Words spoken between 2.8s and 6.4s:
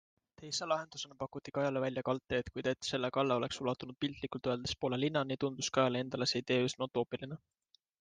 selle kalle oleks ulatunud piltlikult öeldes poole linnani, tundus Kajale endale